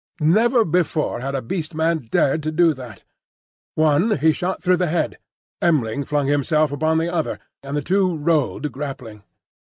[0.19, 3.03] Never before had a Beast Man dared to do that.
[3.75, 5.19] One he shot through the head;
[5.61, 9.21] M'ling flung himself upon the other, and the two rolled grappling.